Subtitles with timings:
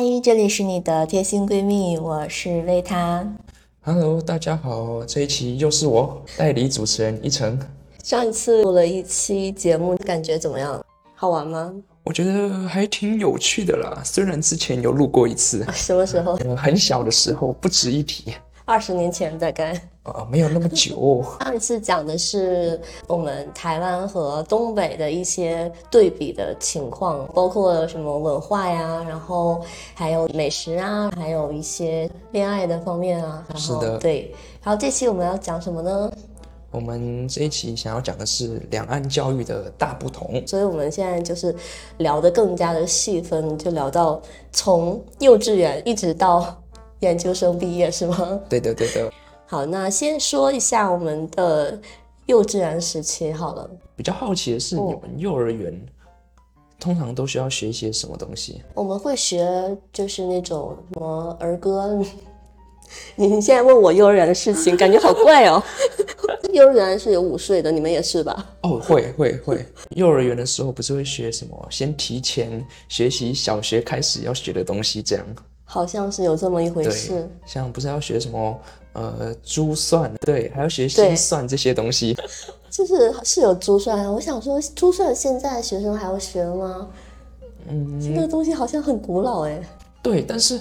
[0.00, 3.26] 嗨，这里是你的贴心闺蜜，我是维塔。
[3.80, 7.58] Hello，大家好，这一期又是我代理主持人一成。
[8.04, 10.80] 上一次录了一期节目，感觉怎么样？
[11.16, 11.74] 好玩吗？
[12.04, 16.34] 我觉得还挺有趣的啦，虽然之前有录过一次，什么时候？
[16.44, 18.32] 呃，很小的时候，不值一提，
[18.68, 19.72] 二十年前大概。
[20.02, 21.24] 啊，没有那么久。
[21.40, 29.62] 上一次讲的是我们台湾和东北的一些对比的情况，包括什么文化呀，然后
[29.94, 33.42] 还有美食啊，还有一些恋爱的方面啊。
[33.48, 34.34] 然后是的对。
[34.62, 36.12] 然后这期我们要讲什么呢？
[36.70, 40.42] 我们这一期想要讲的是两岸教育的大不同。
[40.46, 41.54] 所以我们现在就是
[41.96, 44.20] 聊得更加的细分，就聊到
[44.52, 46.54] 从幼稚园一直到
[47.00, 48.40] 研究生毕业，是吗？
[48.48, 49.12] 对的，对的。
[49.46, 51.78] 好，那先说一下我们的
[52.26, 53.70] 幼稚园时期好了。
[53.96, 55.74] 比较好奇的是，哦你们幼儿园
[56.78, 58.62] 通常都需要学一些什么东西？
[58.74, 61.98] 我们会学就是那种什么儿歌。
[63.16, 65.62] 你你现在问我幼儿园的事情，感觉好怪哦。
[66.52, 68.46] 幼儿园是有午睡的，你们也是吧？
[68.62, 69.66] 哦，会会会。
[69.90, 71.68] 幼儿园的时候不是会学什么？
[71.70, 75.26] 先提前学习小学开始要学的东西，这样。
[75.70, 78.58] 好像是有这么一回事。，像不是要学什么
[78.94, 82.16] 呃珠算，对，还要学心算这些东西。
[82.70, 86.88] 就是是有珠算，我想说珠算现在学生还要学吗？
[87.68, 89.62] 嗯，这个东西好像很古老哎。
[90.02, 90.58] 对，但是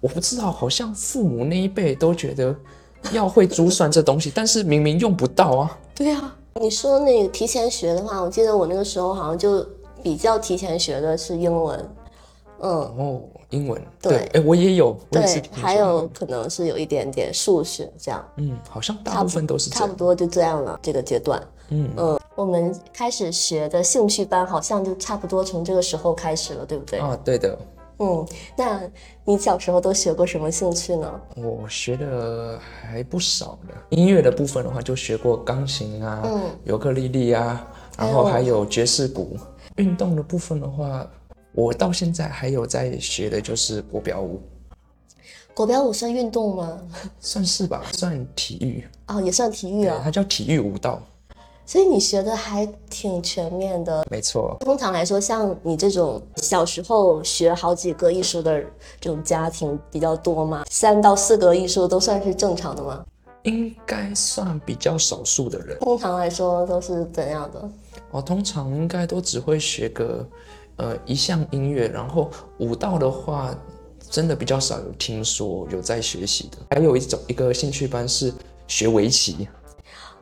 [0.00, 2.54] 我不知道，好像父母那一辈都觉得
[3.12, 5.78] 要会珠算这东西， 但是明明用不到啊。
[5.94, 9.66] 对啊，你说那个提前学的话，我记得我那个时候好像就
[10.02, 11.78] 比较提前学的是英文，
[12.60, 19.86] 嗯，哦，英文，对哎，我也有，我也是还有可能是有一点点数学这样，嗯，好像大部分都是这样。
[19.86, 20.78] 差不多就这样了。
[20.82, 26.98] 这个阶段，嗯嗯，我们开始学的兴趣班好像就差不多从这个时候开始了，对不对？
[26.98, 27.58] 啊，对的，
[27.98, 28.26] 嗯，
[28.56, 28.80] 那
[29.24, 31.20] 你小时候都学过什么兴趣呢？
[31.36, 33.74] 我学的还不少的。
[33.90, 37.64] 音乐的部分的话，就学过钢琴啊，嗯尤克里里啊，
[37.98, 39.36] 然后还有爵士鼓。
[39.76, 41.06] 运动的部分的话，
[41.54, 44.40] 我到现在还有在学的就是国标舞，
[45.54, 46.80] 国标舞算运动吗？
[47.20, 50.00] 算是吧，算体育，哦，也算体育对，啊。
[50.02, 51.00] 它叫体育舞蹈，
[51.66, 54.04] 所以你学的还挺全面的。
[54.10, 54.56] 没错。
[54.60, 58.60] 通常来说，像你这种小时候学好几个艺术的
[58.98, 60.64] 这种家庭比较多吗？
[60.70, 63.04] 三到四个艺术都算是正常的吗？
[63.42, 67.70] 应该算比较少数的人通常来说都是怎样的？
[68.12, 70.24] 哦，通常应该都只会学个
[70.82, 72.28] 呃一项音乐，然后
[72.58, 73.54] 舞蹈的话，
[74.10, 76.58] 真的比较少有听说有在学习的。
[76.70, 78.34] 还有一种一个兴趣班是
[78.66, 79.48] 学围棋，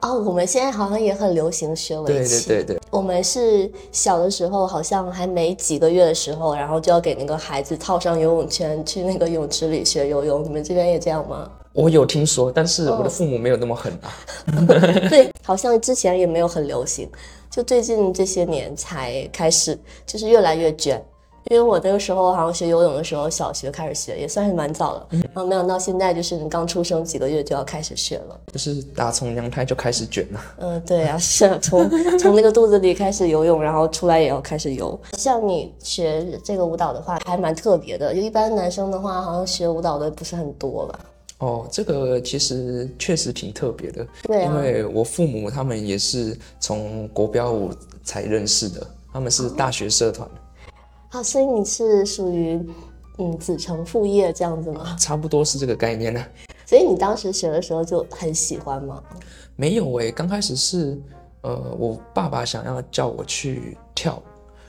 [0.03, 2.47] 哦，我们现在好像也很流行学围棋。
[2.47, 10.44] 对对对，我们是小的时候，好像还没几个月的时候，然后就要给那个孩子套上游泳圈，去那个泳池里学游泳。
[10.44, 11.50] 你们这边也这样吗？
[11.72, 14.12] 我有听说，但是哦我的父母没有那么狠啊。
[15.09, 17.09] 对，好像之前也没有很流行，
[17.50, 21.02] 就最近这些年才开始，就是越来越卷。
[21.50, 25.06] 因为我那个时候好像学游泳的时候，小学开始学，也算是蛮早了。
[25.10, 28.38] 然后没想到现在就是你刚出生几个月就要开始学了。
[28.52, 30.40] 就是打从娘胎就开始卷了。
[30.58, 31.88] 嗯，对啊，是啊，从
[32.18, 34.96] 从那个肚子里开始游泳，然后出来也要开始游。
[35.14, 38.14] 像你学这个舞蹈的话，还蛮特别的。
[38.14, 41.00] 就一般男生的话，好像学舞蹈的不是很多吧？
[41.40, 47.70] 哦，这个其实确实挺特别的，对啊因为我父母他们也是从国标舞
[48.04, 50.28] 才认识的，他们是大学社团，
[51.08, 52.60] 好，所以你是属于
[53.18, 54.94] 嗯子承父业这样子吗？
[55.00, 56.22] 差不多是这个概念呢。
[56.66, 59.02] 所以你当时学的时候就很喜欢吗？
[59.56, 61.00] 没有诶，刚开始是
[61.40, 64.22] 呃，我爸爸想要叫我去跳，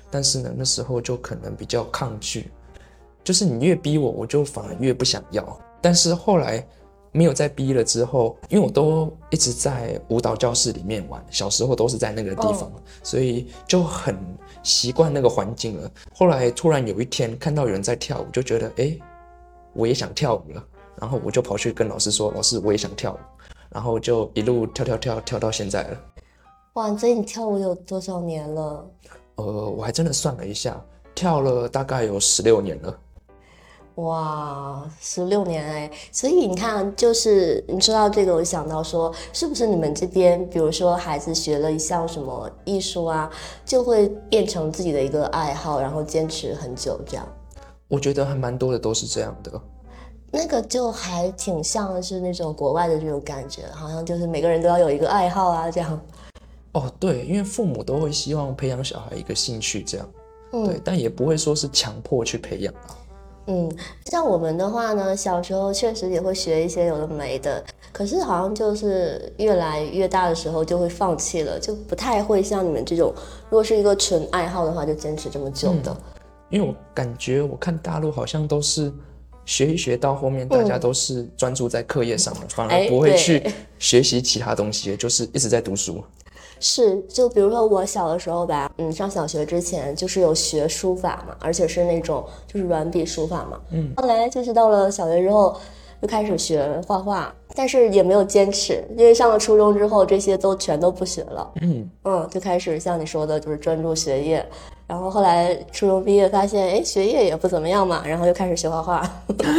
[0.09, 2.49] 但是呢，那时候就可能比较抗拒，
[3.25, 5.59] 就是你越逼我，我就反而越不想要。
[5.81, 6.65] 但是后来
[7.11, 12.72] 没有再逼了之后，因为我都一直在舞蹈教室里面玩，小时候都是在那个地方，
[13.03, 14.17] 所以就很
[14.63, 15.91] 习惯那个环境了。
[16.13, 18.97] 后来突然有一天看到有人在跳舞，就觉得诶，
[19.73, 20.63] 我也想跳舞了，
[20.99, 23.17] 然后我就跑去跟老师说：“老师，我也想跳舞。”
[23.73, 25.97] 然后就一路跳跳跳跳到现在了。
[26.73, 28.85] 哇，所以你跳舞有多少年了？
[29.35, 30.79] 呃，我还真的算了一下，
[31.16, 32.99] 跳了大概有十六年了。
[34.01, 35.91] 哇，十六年哎！
[36.11, 43.29] 所以你看，就是你说到这个，我想到说，是不是你们这边，比如说孩子学了一项什么艺术啊，
[43.63, 47.27] 就会变成自己的一个爱好，然后坚持很久这样？
[47.87, 49.61] 我觉得还蛮多的都是这样的。
[50.31, 56.01] 那个就还挺像是那种国外的这种感觉，好像就是每个人都要有一个爱好啊，这样。
[56.71, 60.09] 哦，对，因为父母都会希望培养小孩一个兴趣，这样，
[60.53, 62.97] 嗯对，但也不会说是强迫去培养啊。
[63.51, 63.69] 嗯，
[64.05, 67.61] 像我们的话呢，小时候确实也会学一些有的没的，
[67.91, 73.13] 可是好像就是越来越大的时候就会放弃了，就不太会像你们这种，
[73.49, 75.95] 如果是一个纯爱好的话，就坚持这么久的。
[76.49, 78.91] 因为我感觉我看大陆好像都是
[79.43, 83.43] 学一学到后面，大家都是专注在课业上了，反而不会去
[83.79, 86.01] 学习其他东西，就是一直在读书。
[86.63, 95.58] 是，就比如说我小的时候吧，嗯，上小学之前就是有学书法嘛，而且是那种就是软笔书法嘛，嗯，后来就是到了小学之后，
[95.99, 101.90] 就开始学画画，但是也没有坚持，因为上了初中之后这些都全都不学了，嗯。
[102.03, 104.46] 嗯，就开始像你说的，就是专注学业，
[104.85, 109.11] 然后后来初中毕业发现，哎，学业也不怎么样嘛，然后又开始学画画，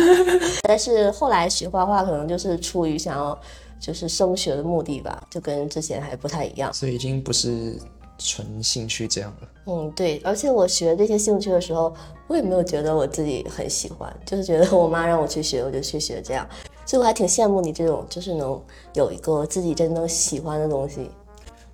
[0.63, 3.37] 但是后来学画画可能就是出于想要。
[3.83, 7.77] 就是升学的目的吧，就跟之前还不太一样，所以已经不是
[8.17, 9.49] 纯兴趣这样了。
[9.67, 11.93] 嗯，对，而且我学这些兴趣的时候，
[12.29, 16.49] 我也没有觉得我自己很喜欢，就是觉得我妈让我去学，我就去学这样。
[16.87, 18.61] 所以我还挺羡慕你这种，就是能
[18.95, 21.11] 有一个自己真正喜欢的东西。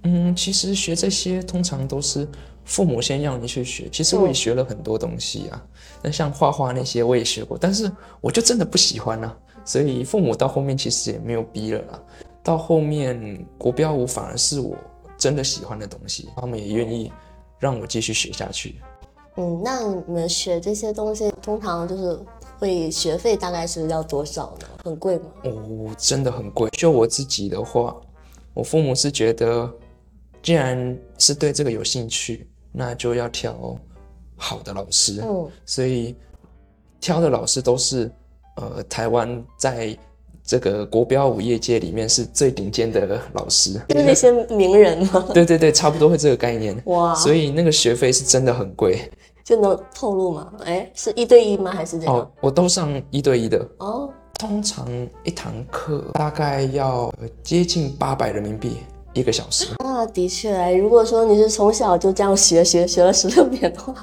[0.04, 2.26] 嗯，其实学这些通常都是
[2.64, 5.62] 父母先让你去学，其实我也学了很多东西啊。
[6.02, 7.90] 那像画画那些我也学过，但是
[8.20, 9.36] 我就真的不喜欢呢。
[9.68, 12.02] 所以父母到后面其实也没有逼了啦，
[12.42, 14.74] 到后面国标舞反而是我
[15.18, 17.12] 真的喜欢的东西，他们也愿意
[17.58, 18.80] 让我继续学下去。
[19.36, 22.18] 嗯，那你们学这些东西通常就是
[22.58, 24.66] 会学费大概是要多少呢？
[24.84, 25.26] 很贵吗？
[25.44, 26.70] 哦，真的很贵。
[26.70, 27.94] 就我自己的话，
[28.54, 29.70] 我父母是觉得，
[30.42, 33.78] 既然是对这个有兴趣，那就要挑
[34.34, 35.20] 好的老师。
[35.22, 36.16] 嗯，所以
[37.00, 38.10] 挑的老师都是。
[38.58, 39.96] 呃，台湾在
[40.44, 45.24] 这个国标舞业界里面是最顶尖的老师，就是那些名人吗？
[45.32, 46.76] 对对对，差不多会这个概念。
[46.86, 49.10] 哇，所以那个学费是真的很贵。
[49.44, 50.52] 就能透露吗？
[50.64, 51.70] 哎，是一对一吗？
[51.70, 52.16] 还是这样？
[52.16, 53.64] 哦，我都上一对一的。
[53.78, 54.88] 哦，通常
[55.22, 57.12] 一堂课大概要
[57.42, 58.78] 接近八百人民币。
[59.18, 63.94] 一个小时啊，的确，如果说你是从小就这样学学学了十六年的话，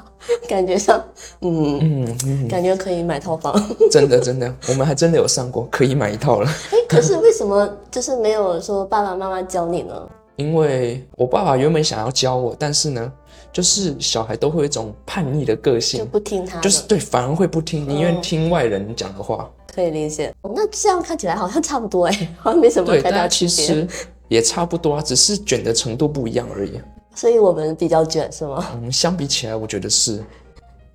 [0.48, 1.04] 感觉上，
[1.42, 3.54] 嗯嗯，感觉可以买套房。
[3.90, 6.50] 真的真的，我们还真的有上过，可以买一套了。
[6.72, 9.96] 哎，可是为什么就是没有说爸爸妈妈教你呢？
[10.36, 13.12] 因为我爸爸原本想要教我，但是呢，
[13.54, 19.50] 就是小孩都会有一种叛逆的个性，就不听他，就是对，反而会不听，宁愿听外人讲的话。
[19.74, 20.34] 可以理解。
[20.42, 23.88] 那这样看起来好像差不多哎，好像没什么太大区别。
[24.28, 26.80] 也差不多啊，只是卷的程度不一样而已。
[27.16, 28.66] 所以我们比较卷是吗？
[28.76, 30.24] 嗯，相比起来，我觉得是。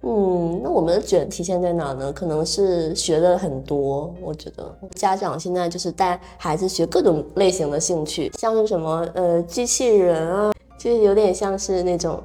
[0.03, 2.12] 嗯，那我们的卷体现在哪呢？
[2.12, 4.15] 可能是学的很多。
[4.23, 12.23] 我觉得家长现在就是带孩子学各种类型的兴趣，像是什么呃机器人啊，就是有点像是那种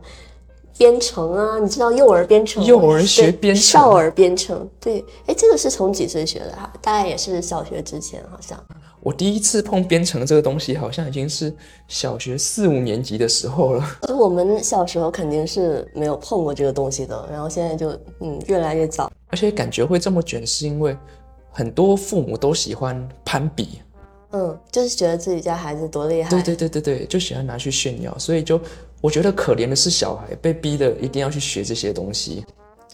[0.78, 1.60] 编程啊。
[1.60, 2.64] 你知道幼儿编程？
[2.64, 4.66] 幼儿学编程，少儿编程。
[4.80, 6.72] 对，哎，这个是从几岁学的哈？
[6.82, 8.58] 大概也是小学之前好像。
[9.06, 11.54] 我第一次碰编程这个东西，好像已经是
[11.88, 13.88] 小学四五年级的时候了。
[14.08, 17.92] 就 我们小时候肯定是没有碰过这个东西的，然后现在就
[18.22, 19.12] 嗯越来越早。
[19.28, 20.98] 而且感觉会这么卷，是因为
[21.52, 23.80] 很多父母都喜欢攀比，
[24.32, 26.30] 嗯，就是觉得自己家孩子多厉害。
[26.32, 28.60] 对对对对对，就喜欢拿去炫耀，所以就
[29.02, 32.44] 我觉得可怜的是小孩被逼的一定要去学这些东西。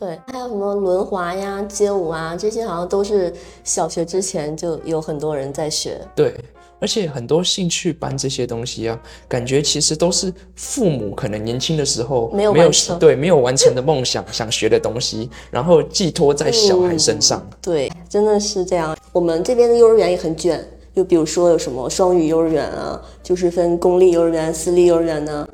[0.01, 3.31] 对，还有什么轮滑呀、街舞啊，这些好像都是
[3.63, 6.01] 小学之前就有很多人在学。
[6.15, 6.33] 对，
[6.79, 17.47] 而且很多兴趣班这些东西啊，感觉其实都是父母可能年轻的时候没有完成，对，没有完成的梦想，想学的东西，然后寄托在小孩身上。
[17.61, 18.97] 对，真的是这样。
[19.13, 25.47] 我们这边的幼儿园也很卷，就比如说有什么双语幼儿园啊，就是分公立幼儿园、私立幼儿园呢。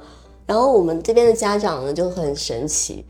[0.46, 3.04] 然后我们这边的家长呢就很神奇。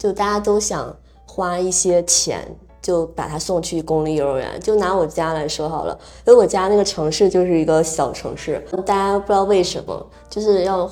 [0.00, 2.42] 就大家都想花一些钱，
[2.80, 4.58] 就把他送去公立幼儿园。
[4.58, 10.90] 就拿我家来说好了，因为我家那个城市就是一个小城市，大家不知道为什么，就是要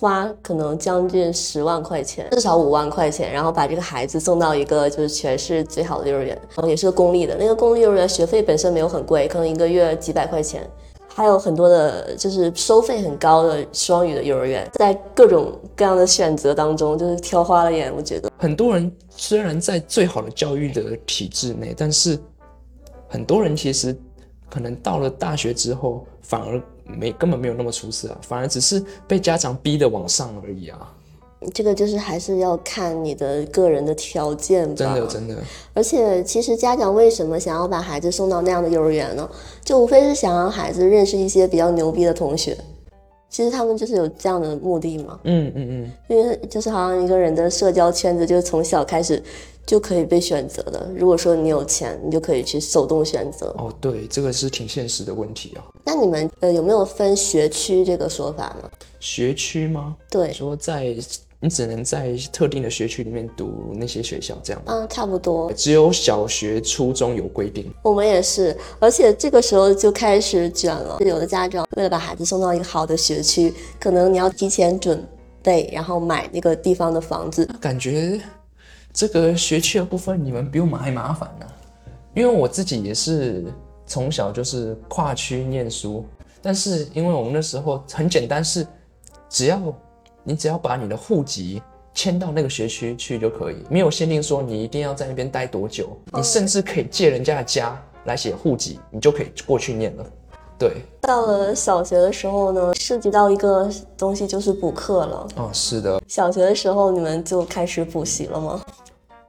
[0.00, 7.36] 花可能将近十万块钱，至少五万块钱，然后把这个孩子送到一个就是全市最好的幼儿园，然后也是公立的。
[7.38, 10.68] 那个公立幼儿园学费本身没有很贵，可能一个月几百块钱。
[11.14, 17.94] 还有很多的，就是收费很高的双语的幼儿园，在各种各样的选择当中，就是挑花了眼。
[17.94, 22.18] 我觉得很多人虽然在最好的教育的体制内，但是
[23.08, 23.94] 很多人其实
[24.48, 30.94] 可能到了大学之后，反而没根本没有那么出色啊，反而只是被家长逼的往上而已啊。
[31.54, 34.74] 这个就是还是要看你的个人的条件吧。
[34.76, 35.36] 真的，真的。
[35.72, 39.28] 而且，其实家长为什么想要把孩子送到那样的幼儿园呢？
[39.64, 42.56] 就无非是想让孩子认识一些比较牛逼的同学。
[43.30, 45.18] 其实他们就是有这样的目的嘛。
[45.24, 45.92] 嗯嗯嗯。
[46.08, 49.22] 因为就是好像一个人的社交圈子，就是从小开始
[49.64, 50.90] 就可以被选择的。
[50.96, 53.46] 如果说你有钱，你就可以去手动选择。
[53.56, 55.64] 哦，对，这个是挺现实的问题啊。
[55.84, 58.68] 那你们呃有没有分学区这个说法呢？
[58.98, 59.96] 学区吗？
[60.10, 60.94] 对，说在
[61.42, 64.74] 你只能在特定的学区里面读那些学校，这样吗？
[64.74, 65.50] 嗯，差不多。
[65.54, 67.72] 只有小学、初中有规定。
[67.82, 70.98] 我们也是，而且这个时候就开始卷了。
[71.00, 75.02] 有的家长为了把孩子送到一个好的学区，可能你要提前准
[75.42, 77.46] 备，然后买那个地方的房子。
[77.58, 78.20] 感觉
[78.92, 81.46] 这个学区的部分你们比我们还麻烦呢、
[82.14, 83.44] 因为我自己也是
[83.86, 86.04] 从小就是跨区念书，
[86.42, 88.66] 但是因为我们那时候很简单，是
[89.30, 89.58] 只要
[90.24, 91.62] 你只要把你的户籍
[91.94, 100.06] 迁到那个学区去就可以，没有限定说你一定要在那边待多久，你甚至可以借人家的家来写户籍，你就可以过去念了。
[100.58, 105.28] 对，到了小学的时候呢，涉及到一个东西就是补课了。
[105.36, 108.60] 哦，是的，小学的时候你们就开始补习了吗？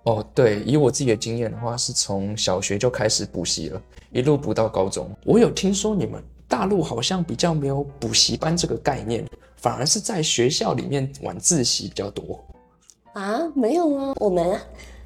[0.04, 3.82] 哦，对，以我自己的经验的话，是从小学就开始补习了，
[4.12, 5.10] 一路补到高中。
[5.24, 9.26] 我有听说你们大陆好像比较没有补习班这个概念，
[9.62, 12.40] 反而是在学校里面晚自习比较多。
[13.14, 14.60] 啊，没有啊，我们，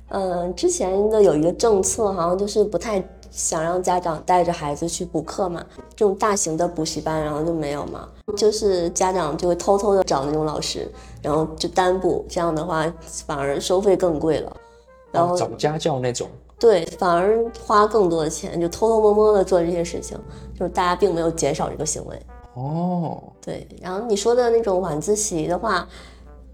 [0.09, 8.07] 呃，之前的有一个政策，好像就是不太想让家长带着孩子去补课嘛，这种大型的补习班，然后就没有嘛，
[8.37, 10.89] 就是家长就会偷偷的找那种老师，
[11.21, 12.85] 然后就单补，这样的话
[13.27, 14.55] 反而收费更贵了，
[15.11, 16.29] 然后找家教那种。
[16.57, 20.17] 对，反而花更多的钱，就偷偷摸摸的做这些事情，
[20.57, 22.17] 就是大家并没有减少这个行为。
[22.55, 25.87] 哦，对，然后你说的那种晚自习的话，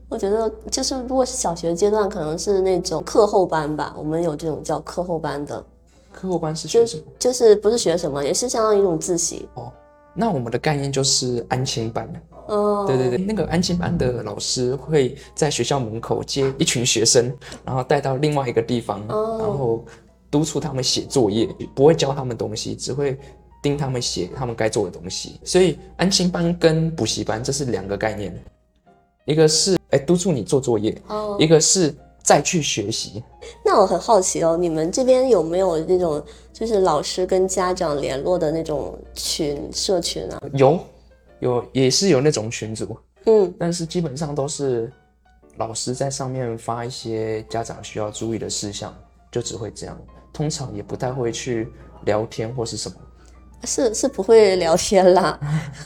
[0.09, 5.63] 我觉得就是如果是小学阶段，可能是那种课后班吧，我们有这种叫课后班的，
[6.11, 7.03] 课后班是学什么？
[7.19, 9.47] 就是不是学什么，也是相当于一种自习。
[9.53, 9.71] 哦，
[10.13, 12.11] 那我们的概念就是安亲班。
[12.47, 17.31] 哦，对对对，那个安亲班的老师会在学校门口接一群学生，
[17.63, 19.85] 然后带到另外一个地方，哦然后
[20.31, 23.17] 督促他们写作业，不会教他们东西，只会
[23.61, 25.39] 盯他们写他们该做的东西。
[25.43, 28.33] 所以安心班跟补习班这是两个概念，
[29.25, 33.23] 一个是哎督促你做作业，哦，一个是再去学习。
[33.65, 40.41] 那我很好奇哦，你们这边有没有那种就是老师跟家长联络的那种群社群啊？
[40.53, 40.79] 有
[41.39, 44.91] 有也是有那种群组，嗯，但是基本上都是
[45.57, 48.95] 老师在上面发一些家长需要注意的事项，
[49.31, 49.99] 就只会这样，
[50.31, 51.67] 通常也不太会去
[52.05, 52.95] 聊天或是什么。
[53.63, 55.39] 是是不会聊天啦，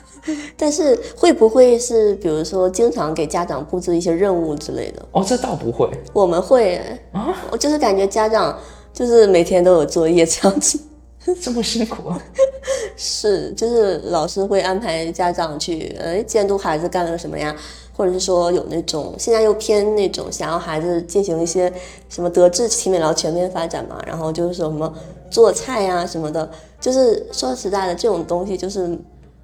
[0.57, 5.05] 但是会不会是比如说经常给家长布置一些任务之类的？
[5.11, 8.57] 哦，这倒不会，我们会啊我就是感觉家长
[8.93, 10.79] 就是每天都有作业这样子。
[11.41, 12.21] 这么辛苦啊？
[12.95, 17.55] 是，就是老师会安排家长去呃监督孩子干了什么呀，
[17.97, 21.71] 或者是说有那种现在又偏那种想要孩子进行一些
[22.09, 24.93] 什么德智体美劳全面发展嘛，然后就是说什么
[25.31, 26.47] 做菜呀、什么的，
[26.85, 28.95] 就是说实在的这种东西就是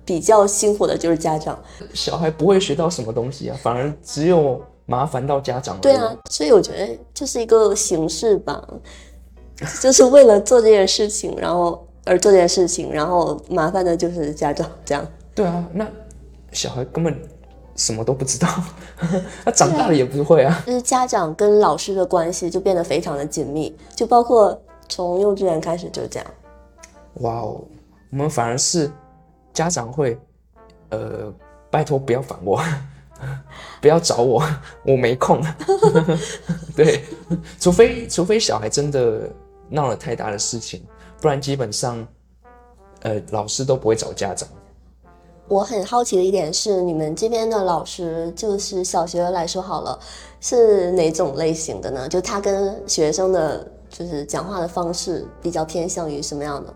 [0.05, 1.59] 比较辛苦的就是家长。
[1.91, 5.75] 小孩不会学到什么东西啊，反而只有麻烦到家长。
[5.81, 8.63] 对啊，，所以我觉得就是一个形式吧，
[9.81, 15.03] 就是为了做这件事情，然后而做这件事情，然后麻烦的就是家长这样。
[15.33, 15.87] 对啊，那
[16.51, 17.19] 小孩根本
[17.75, 18.47] 什么都不知道，
[19.43, 20.61] 他长大了也不会啊。
[20.67, 26.27] 就是家长跟老师的关系就变得非常的紧密，就包括从幼稚园开始就这样。
[27.15, 27.61] 哇哦，
[28.11, 28.91] 我们反而是
[29.53, 30.17] 家长会，
[30.89, 31.33] 呃，
[31.69, 32.61] 拜托不要烦我，
[33.81, 34.41] 不要找我，
[34.85, 35.41] 我没空。
[36.75, 37.03] 对，
[37.59, 39.29] 除非除非小孩真的
[39.69, 40.83] 闹了太大的事情，
[41.19, 42.07] 不然基本上，
[43.01, 44.47] 呃，老师都不会找家长。
[45.47, 49.99] 我很好奇的一点是，你们这边的老师，就是小学来说好了，
[50.39, 52.07] 是哪种类型的呢？
[52.07, 56.73] 就他跟学生的，就是讲话的方式比较偏向于什么样的？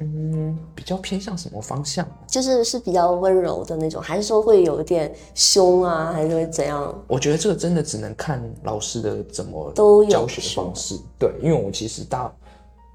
[0.00, 2.06] 嗯，比较偏向什么方向？
[2.26, 6.94] 就是是比较温柔的那种，还是说会有一点凶啊，还是会怎样？
[7.06, 10.94] 我觉得这个真的只能看老师的怎么都有教学方式。
[11.18, 12.32] 对，因为我其实大，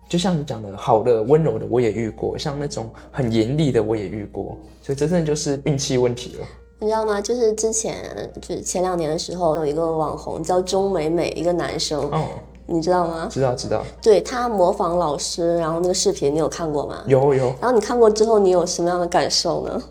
[0.07, 6.45] 就像你讲的，好的、温柔的我也遇过，像那种很严厉的我也遇过，所以真正就是运气问题了。
[6.79, 7.21] 你知道吗？
[7.21, 12.27] 就是之前就是前两年的时候，有一个网红叫钟美美，一个男生，哦，
[12.65, 13.27] 你知道吗？
[13.29, 17.03] 知道知道，对他模仿老师，然后那个视频你有看过吗？
[17.07, 19.81] 有有，然后你看过之后，你有什么样的感受呢？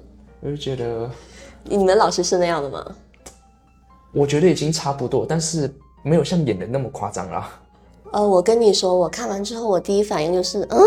[0.41, 1.09] 我就觉得，
[1.65, 2.85] 你们老师是那样的吗？
[4.15, 7.49] 我觉得已经差不多，但是没有像演的那么夸张啦。
[8.11, 10.81] 呃，我跟你说，我看完之后，我第一反应就是，嗯，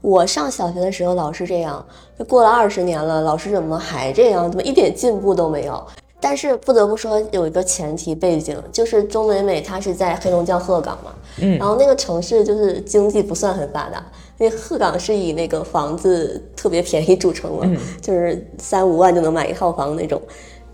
[0.00, 1.84] 我上小学的时候老师这样，
[2.18, 4.50] 就过了二十年了，老师怎么还这样？
[4.50, 5.86] 怎么一点进步都没有？
[6.26, 14.02] 但是不得不说有一个前提背景，就是钟美美她是在黑龙江鹤岗嘛，嗯，然后那个城市就是经济不算很发达，
[14.38, 20.18] 那鹤岗是以那个房子特别便宜著称嘛， 就是三五万就能买一套房那种，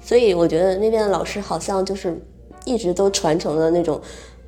[0.00, 2.16] 所以我觉得那边的老师好像就是
[2.64, 4.00] 一直都传承了那种，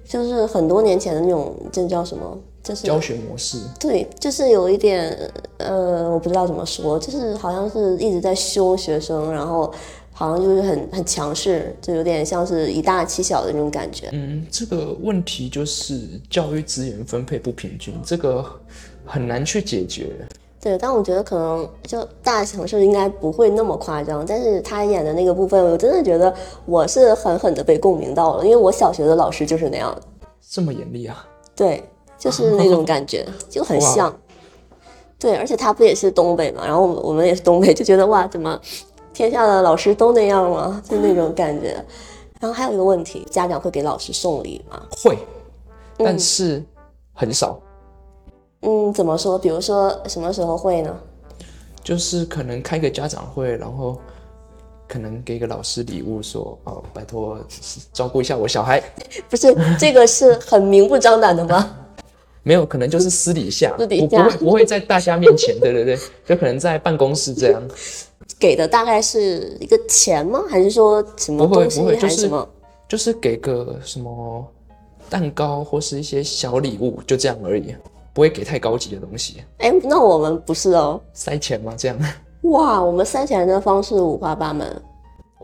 [0.05, 2.39] 就是很多年前的那种，这叫什么？
[2.63, 3.59] 就是教学模式。
[3.81, 5.19] 对，就是有一点，
[5.57, 9.73] 呃，我不知道怎么说，就是好像是一直在修学生，然后。
[10.23, 14.09] 好像就是很很强势，就有点像是以大欺小的那种感觉。
[14.13, 16.01] 嗯，这个问题就是
[16.31, 18.45] 教育资源分配不平均，这个
[19.05, 20.13] 很难去解决。
[20.61, 24.25] 对，但我觉得可能就大城市应该不会那么夸张。
[24.25, 26.33] 但是他演的那个部分，我真的觉得
[26.67, 30.03] 我是狠狠的被共鸣到了，因为我小学的老师就是那样的。
[30.49, 31.27] 这么严厉啊？
[31.57, 31.83] 对，
[32.17, 34.17] 就是那种感觉， 就很像。
[35.19, 36.65] 对，而且他不也是东北嘛？
[36.65, 38.61] 然后我们也是东北，就觉得哇，怎么？
[39.23, 40.83] 天下的老师都那样吗？
[40.85, 41.77] 就那种感觉。
[42.41, 44.83] 然后还有一个问题，家长会给老师送礼吗？
[44.91, 45.17] 会，
[45.97, 46.61] 但是
[47.13, 47.57] 很少。
[48.63, 49.39] 嗯，怎么说？
[49.39, 50.93] 比如说什么时候会呢？
[51.85, 53.97] 就是可能开个家长会，然后
[54.89, 57.39] 可能给个老师礼物，说哦，拜托
[57.93, 58.83] 照顾一下我小孩。
[59.31, 61.77] 不是，这个是很明目张胆的吗？
[62.43, 65.57] 没有，可能就是私底下，私底下不会不会在大家面前。
[65.61, 67.63] 对对对，就可能在办公室这样。
[68.39, 70.43] 给的大概是一个钱吗？
[70.49, 71.83] 还是说什么东西？
[71.97, 72.49] 还是什么？
[72.89, 74.47] 就是给个什么
[75.09, 77.75] 蛋糕或是一些小礼物，就这样而已，
[78.13, 79.43] 不会给太高级的东西。
[79.59, 81.75] 哎，那我们不是哦，塞钱吗？
[81.77, 81.99] 这样？
[82.43, 84.83] 哇，我们塞钱的方式五花八门。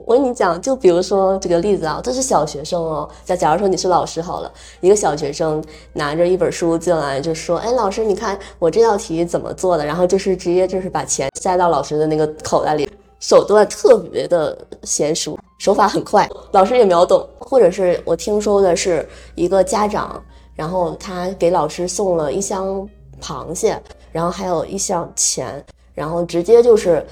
[0.07, 3.09] 我跟你讲，就比如说这个例子啊，这是小学生哦。
[3.25, 4.51] 假假如说你是老师好了，
[4.81, 5.63] 一个小学生
[5.93, 12.91] 拿着一本书进来，就说：“哎，老师，你看我这道题怎么做的？”然后就是直接就是把钱塞到老师的那个口袋里，
[13.21, 17.27] 手段特别的娴熟，手法很快，老师也秒懂。
[17.39, 20.23] 或者是我听说的是一个家长，
[20.55, 22.89] 然后他给老师送了一箱
[23.21, 23.79] 螃蟹，
[24.11, 25.63] 然后还有一箱钱，
[25.95, 27.05] 然后直接就是。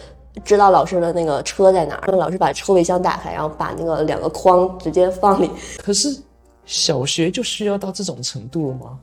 [0.45, 5.51] 知道老师的那个车在哪儿，老师把车备箱打开，然后把那个两个筐直接放里。
[5.79, 6.17] 可是
[6.65, 8.99] 小学就需要到这种程度了吗？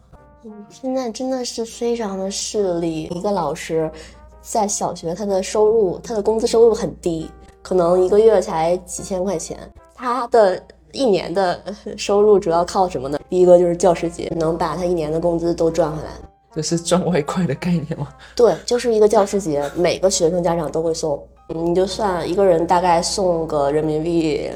[0.45, 3.03] 嗯，现在真的是非常的势利。
[3.03, 3.89] 一个老师
[4.41, 7.29] 在小学，他的收入，他的工资收入很低，
[7.61, 9.57] 可能一个月才几千块钱。
[9.95, 11.61] 他的一年的
[11.95, 13.17] 收入主要靠什么呢？
[13.29, 16.09] 第一个就是教师节，能把他一年的工资都赚回来。
[16.55, 18.07] 这是赚外快的概念吗？
[18.35, 21.21] 对，就是一个教师节，每个学生家长都会送。
[21.49, 24.49] 嗯，你就算一个人大概送个人民币，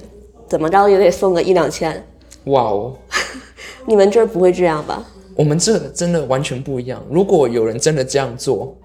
[0.48, 2.02] 怎么着也得送个一两千。
[2.46, 2.94] 哇哦！
[3.86, 5.04] 你们这儿不会这样吧？
[5.36, 7.04] 我们这真的完全不一样。
[7.10, 8.76] 如果有人真的这样做，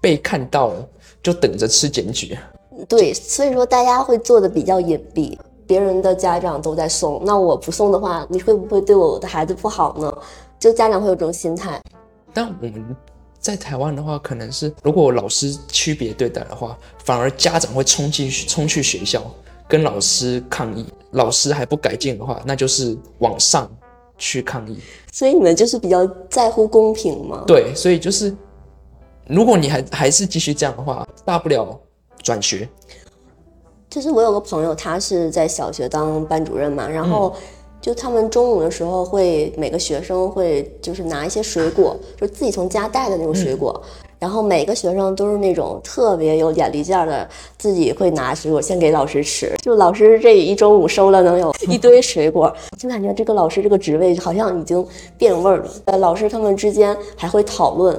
[0.00, 0.88] 被看到了，
[1.22, 2.38] 就等着吃检举。
[2.88, 5.36] 对，所以说大家会做的比较隐蔽。
[5.66, 10.18] 别人的家长都在送，那我不送的话，你会不会对我的孩子不好呢？
[10.58, 11.78] 就家长会有这种心态。
[12.38, 12.96] 但我们
[13.40, 19.20] 在台湾的话，可能是如果老师区别对待的话，反而家长会冲进去冲去学校
[19.66, 23.68] 跟老师抗议，老师还不改进的话，那就是往上
[24.16, 24.78] 去抗议。
[25.12, 27.42] 所以你们就是比较在乎公平吗？
[27.44, 28.32] 对，所以就是
[29.26, 31.76] 如果你还还是继续这样的话，大不了
[32.22, 32.68] 转学。
[33.90, 37.34] 就是我有个朋友，他是在小学当班主任嘛，然后。
[37.88, 43.82] 就他们中午的时候会每个学生会就是拿一些水果，就自己从家带的那种水果，
[44.18, 49.54] 然后每个学生都是那种特别有眼力见儿的，自己会拿水果先给老师吃。
[49.62, 55.70] 就老师这一中午收了能有一堆 水果，就感觉这个老师这个职位好像已经变味儿了。
[55.86, 57.98] 呃，老师他们之间还会讨论。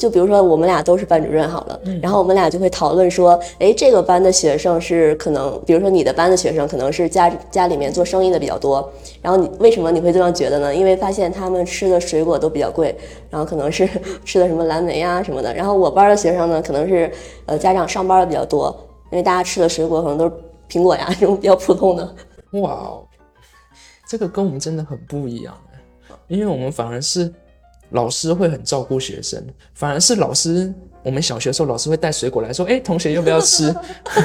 [0.00, 10.74] 就比如说我们俩都是班主任好了，然后我们俩就会讨论说，哎，这个班的学生是可能，比如说你的班的学生可能是家家里面做生意的比较多，然后你为什么你会这样觉得呢？
[10.74, 12.96] 因为发现他们吃的水果都比较贵，
[13.28, 13.86] 然后可能是
[14.24, 15.54] 吃的什么蓝莓呀什么的。
[15.54, 17.12] 然后我班的学生呢，可能是
[17.44, 18.74] 呃家长上班的比较多，
[19.12, 20.32] 因为大家吃的水果可能都是
[20.66, 22.16] 苹果呀这种比较普通的。
[22.52, 23.04] 哇哦，
[24.08, 25.54] 这个跟我们真的很不一样，
[26.26, 27.30] 因为我们反而是。
[27.90, 29.42] 老师会很照顾学生，
[29.74, 30.72] 反而是老师，
[31.02, 33.74] 我们小学的时候，老师会带水果来说：“哎，同学要不要吃？”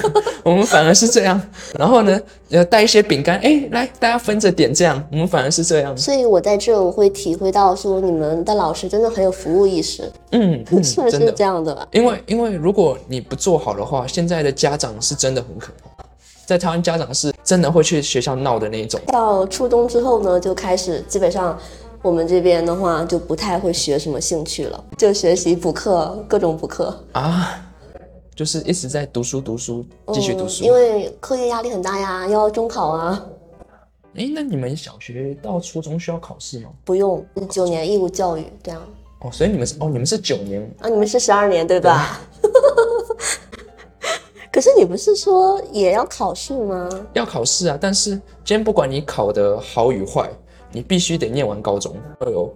[0.46, 1.42] 我们反而是这样。
[1.80, 5.98] 然后呢，要带一些饼干，哎，来大家分着点，这样我们反而是这样。
[5.98, 10.12] 所以我在这我会体会到说，你们的老师真的很有服务意识。
[10.32, 11.88] 嗯， 是不是这样的吧。
[11.92, 16.06] 因为因为如果你不做好的话，现在的家长是真的很可怕。
[16.46, 19.02] 在台湾，家长是真的会去学校闹的那一种。
[19.08, 21.58] 到初中之后呢，就开始基本上。
[22.06, 27.60] 我们这边的话就不太会学什么兴趣了，就学习补课，各种补课啊。
[28.36, 30.64] 就是一直在读书读书，继续读书。
[30.64, 33.26] 嗯因为课业压力很大呀，要中考啊。
[34.14, 36.70] 诶，那你们小学到初中需要考试吗？
[36.84, 38.80] 不用九年义务教育这样
[39.22, 42.22] 哦，所以你们是哦，你们是九年啊，你们是十二年对吧？
[44.54, 46.88] 可是你不是说也要考试吗？
[47.14, 48.22] 要考试啊，但是今
[48.56, 50.30] 天不管你考的好与坏，
[50.76, 52.54] 你必须得念完高中，要有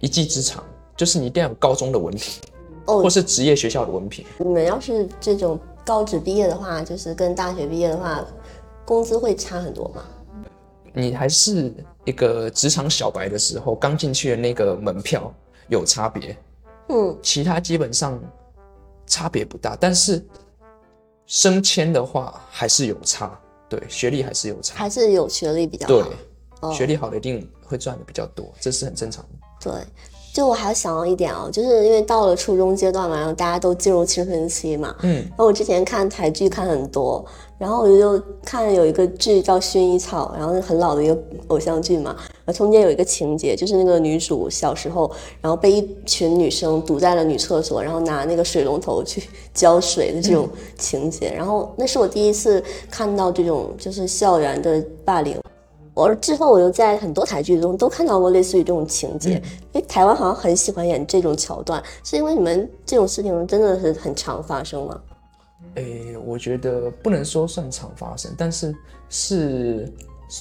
[0.00, 0.64] 一技之长，
[0.96, 2.42] 就是你一定要有高中的文凭，
[2.86, 4.26] 哦或是职业学校的文凭。
[4.38, 5.56] 你们要是这种
[5.86, 8.26] 高职毕业的话，就是跟大学毕业的话，
[8.84, 10.02] 工资会差很多吗？
[10.92, 11.72] 你还是
[12.04, 15.32] 一个职场小白的时候，刚进去的那个门票
[15.68, 16.36] 有差别，
[16.88, 18.20] 嗯，其他基本上
[19.06, 20.20] 差别不大，但是
[21.26, 26.10] 升迁的话还是有差，对，学历还是有差，还是有学历比较对好。，
[26.60, 29.30] 哦学历好的一定会赚的比较多，这是很正常的。
[29.62, 29.72] 对，
[30.32, 34.94] 就我还想到一点哦，就是因为到了初中阶段嘛，然后大家都进入青春期嘛。
[35.02, 37.22] 嗯，然后我之前看台剧看很多，
[37.58, 41.18] 然后我就看有一个剧叫《薰衣草》，然后很老的一个
[41.48, 42.16] 偶像剧嘛。
[42.18, 45.10] 然后中间有一个情节，就是那个女主小时候，
[45.42, 51.30] 然后被一群女生堵在了女厕所，然后拿那个水龙头去浇水的这种情节。
[51.36, 55.38] 然后那是我第一次看到这种就是校园的霸凌。
[56.00, 59.34] 我之后我又在很多台剧中都看到过类似于这种情节，
[59.72, 65.00] 因为台湾好像很喜欢演这种桥段，是因为你们这种事情真的是很常发生吗？
[65.74, 68.74] 诶、我觉得不能说算常发生，但是
[69.08, 69.92] 是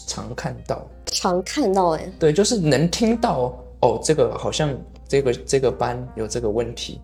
[0.08, 0.82] 常看到。
[1.06, 4.76] 常看到哎、对，就是能听到哦，这个好像
[5.08, 7.02] 这个这个班有这个问题，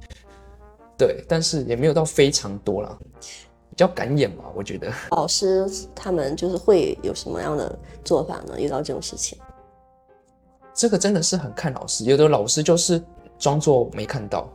[0.98, 2.98] 对，但是也没有到非常多啦，
[3.76, 4.90] 比较敢演嘛，我觉得。
[5.12, 8.58] 老师他们就是会有什么样的做法呢？
[8.58, 9.38] 遇到这种事情，
[10.74, 13.04] 这个真的是很看老师，有的老师就是
[13.38, 14.50] 装作没看到，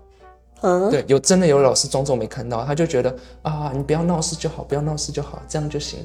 [0.63, 5.99] 嗯，对，有真的有老师装作没看到，他就觉得啊，你不要闹事就好，不要闹事就好，这样就行，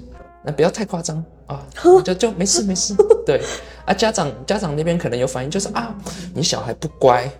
[0.44, 1.66] 那不要太夸张啊，
[2.04, 2.94] 就就没事没事，
[3.26, 3.42] 对。
[3.86, 5.96] 啊，家长家长那边可能有反应，就是啊，
[6.34, 7.32] 你小孩不乖，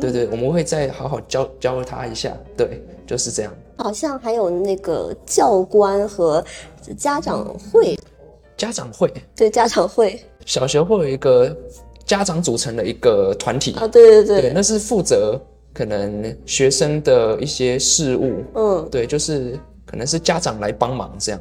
[0.00, 3.52] 对对，我们会再好好教教他一下，对，就是这样。
[3.78, 6.44] 好像还有那个教官和
[6.96, 7.98] 家长会，
[8.56, 10.20] 家长会，对家长会。
[10.46, 11.56] 小学会有一个
[12.04, 15.40] 家长组成的一个团体，啊，对对对，对，那是负责
[15.72, 21.40] 可能学生的一些事务，嗯，对，就是可能是家长来帮忙这样，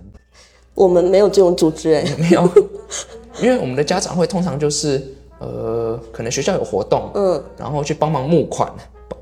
[0.73, 2.47] 我们没有这种组织哎、没有，
[3.41, 5.01] 因为我们的家长会通常就是
[5.41, 8.71] 呃，可能学校有活动，嗯，然后去帮忙募款，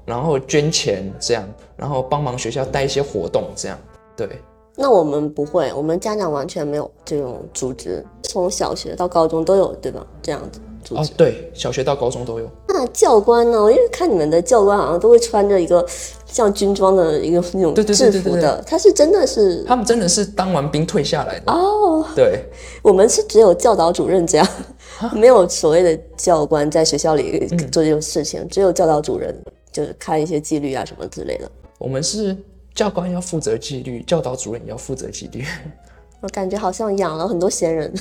[0.05, 3.77] 然后捐钱这样，然后帮忙学校带一些活动这样，
[4.17, 4.27] 对，
[4.75, 10.05] 那我们不会，我们家长完全没有这种组织，从小学到高中都有，对吧？
[10.21, 11.01] 这样子组织。
[11.01, 13.61] 哦，对，小学到高中都有，那教官呢？
[13.63, 15.85] 我因为看你们的教官好像都会穿着一个
[16.31, 22.45] 像军装的一个那种制服的，他是真的是他们真的是当完兵退下来的，哦，对。
[22.81, 24.47] 我们是只有教导主任这样，
[25.13, 29.35] 没有所谓的教官在学校里做这种事情，只有教导主任
[29.71, 31.49] 就是看一些纪律啊什么之类的。
[31.77, 32.35] 我们是
[32.73, 35.43] 教官要负责纪律，教导主任也要负责纪律。
[36.21, 37.91] 我感觉好像养了很多闲人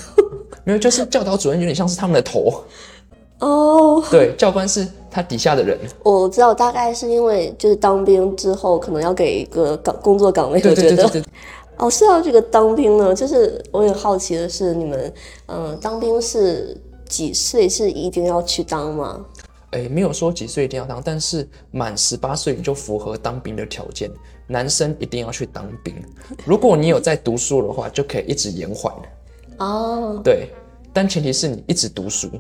[0.64, 2.64] 没有，就是教导主任有点像是他们的头，
[3.38, 4.03] 哦。
[4.11, 5.79] 对，教官是他底下的人。
[6.03, 11.25] 我知道，大概是因为就是当兵之后，可能要给一个岗工作岗位，对我觉得
[11.77, 15.12] 哦，说到这个当兵呢，就是我很好奇的是，你们
[15.47, 16.77] 嗯、呃当兵是
[17.09, 19.25] 几岁是一定要去当吗？
[19.71, 24.11] 哎，没有说几岁一定要当，但是满十八岁你就符合当兵的条件。
[24.51, 25.94] 男生一定要去当兵，
[26.47, 28.94] 如果你有在读书的话，就可以一直延缓。
[29.59, 30.49] 哦对，
[30.90, 32.31] 但前提是你一直读书，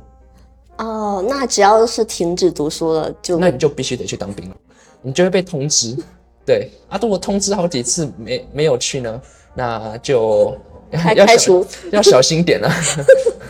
[0.78, 4.56] 哦，那只要是停止读书了，就那你就必须得去当兵了，
[5.02, 5.96] 你就会被通知。
[6.46, 9.20] 对啊，如果通知好几次没没有去呢，
[9.54, 10.56] 那就
[10.90, 11.66] 开要小开除。
[11.92, 12.72] 要小心点啊。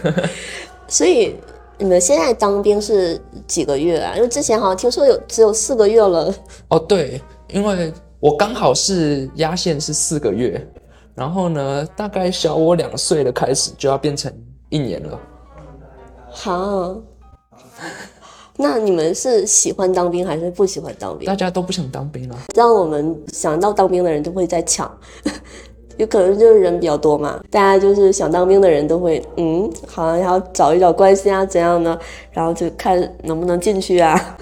[0.89, 1.37] 所以
[1.79, 4.17] 你们现在当兵是几个月啊？
[4.17, 6.35] 因为之前好像听说有只有四个月了。
[6.69, 10.67] 哦，对，因为我刚好是压线是四个月，
[11.15, 14.33] 然后呢，大概小我两岁的开始就要变成
[14.71, 15.21] 一年了。
[16.31, 16.97] 哈，
[18.61, 21.35] 那你们是喜欢当兵还是不喜欢当兵大？
[21.37, 22.37] 家都不想当兵了。
[22.55, 24.91] 让我们想到当兵的人就会在抢，
[25.97, 31.99] 有可能就是人比较多嘛，大家就是想当兵的人都会，嗯，好像要找一找关系啊，怎样呢？
[32.33, 34.37] 然后就看能不能进去啊。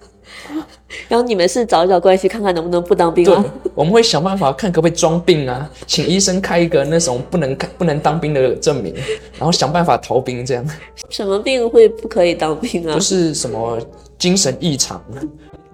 [1.09, 3.45] 然后你们是找一找关系，看看能不能不当兵对啊？，
[3.75, 8.95] 我们会想办法看可不可以装病啊，请医生开一个那种不能开不能当兵的证明，
[9.37, 10.65] 然后想办法逃兵，这样
[11.11, 13.01] 什么病会不可以当兵啊就？
[13.01, 13.79] 是什么
[14.17, 15.03] 精神异常，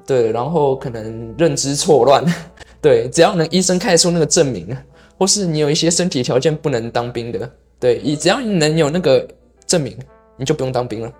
[0.06, 2.24] 对，然后可能认知错乱，
[2.80, 4.76] 对，只要能医生开出那个证明，
[5.18, 9.28] 或是你有一些身体条件不能当兵的，对，你只要你能有那个
[9.66, 9.96] 证明，
[10.36, 11.12] 你就不用当兵了。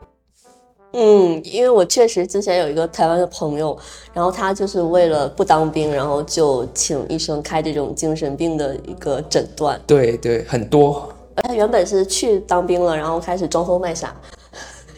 [0.93, 3.77] 嗯，因为我确实之前有一个台湾的朋友，
[4.13, 9.81] 然后他就是为了不当兵，然后就请医生开这种精神病的一个诊断。
[9.87, 14.15] 对对，很多他原本是去当兵了，然后开始装疯卖傻，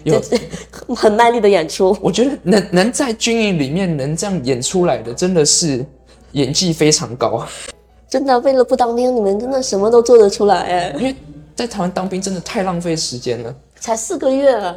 [0.03, 0.41] 有就是
[0.95, 1.97] 很卖力的演出。
[2.01, 5.85] 我觉得能能在军营里面能这样演出来的，真的是
[6.33, 7.47] 演技非常高。
[8.09, 10.97] 真的，为了不当兵，你们真的什么都做得出来哎！
[10.99, 11.15] 因为
[11.55, 14.75] 在台湾当兵真的太浪费时间了，才四个月啊，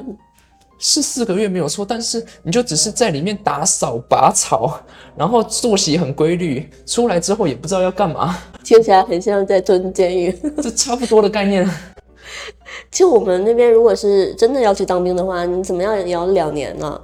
[0.79, 4.79] 是四个月没有错，但是你就只是在里面打扫拔草，
[5.15, 10.31] 然后作息很规律，出来之后也不知道要干嘛，听起来很像在蹲监狱。
[10.61, 11.67] 这差不多的概念。
[12.91, 17.01] 其实我们那边如果是真的要去当兵的话，你怎么样也要两年呢。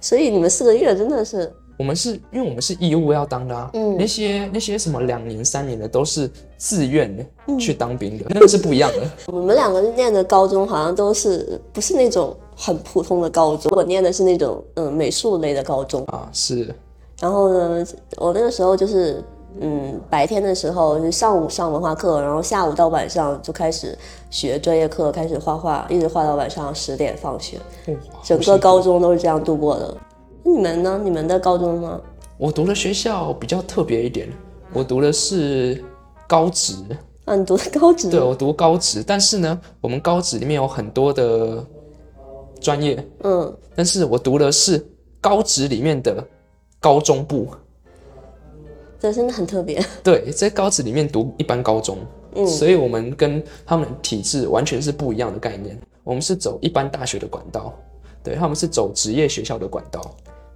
[0.00, 7.24] 所以你们四个月真的是，我们是因为我们是义务要当的啊，嗯那些那些什么两年、三年的都是自愿的
[7.58, 9.10] 去当兵的，那个是不一样的。
[9.26, 16.04] 我们两个念的高中好像都是不是那种很普通的高中，我念的是那种嗯美术类的高中。
[16.06, 16.74] 啊，是
[17.20, 17.86] 然后呢，
[18.16, 19.22] 我那个时候就是，
[19.60, 23.96] 嗯，白天的时候就上午上文化课，然后下午到晚上就开始
[24.30, 27.58] 学专业课，开始画画，一直画到晚上十点放学。
[27.86, 29.96] 嗯整个高中都是这样度过的。
[30.42, 31.00] 那你们呢？
[31.04, 32.00] 你们的高中呢？
[32.36, 34.28] 我读的学校比较特别一点，
[34.72, 35.82] 我读的是
[36.26, 36.74] 高职，
[37.24, 38.10] 啊，你读的高职？
[38.10, 41.64] 对我读高职，但是呢，我们高职里面有很多的
[42.64, 44.82] 专业，嗯，但是我读的是
[45.20, 46.26] 高职里面的
[46.80, 47.46] 高中部，
[48.98, 49.84] 这真的很特别。
[50.02, 51.98] 对，在高职里面读一般高中，
[52.34, 55.78] 嗯所以我们跟他们体制完全是不一样的概念。
[56.02, 57.72] 我们是走一般大学的管道，
[58.22, 60.00] 对他们是走职业学校的管道。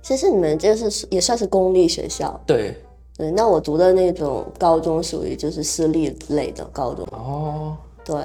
[0.01, 2.75] 其实你们这是也算是公立学校，对，
[3.18, 3.31] 对。
[3.31, 8.16] 那我读的那种高中属于就是私立类的高中，哦，对。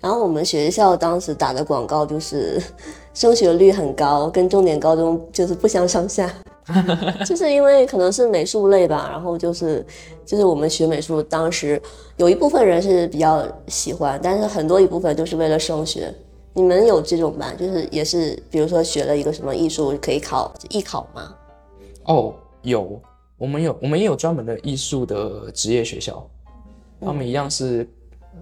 [0.00, 2.62] 然后我们学校当时打的广告就是
[3.14, 6.30] 升学率很高，跟重点高中就是不相上下。
[7.26, 9.84] 就是因为可能是美术类吧，然后就是
[10.24, 11.80] 就是我们学美术，当时
[12.16, 16.12] 有一部分人是比较喜欢，但是很多一部分就是为了升学。
[16.54, 17.52] 你们有这种吧？
[17.58, 21.34] 就是也是，比如说学了一个什么艺术可以考艺考吗？
[22.04, 22.98] 哦，有，
[23.36, 26.26] 我们有，我们也有专门的艺术的职业学校，
[27.00, 27.86] 他们一样是